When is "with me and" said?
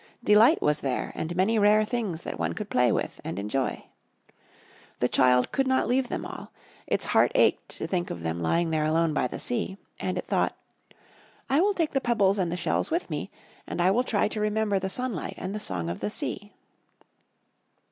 12.89-13.79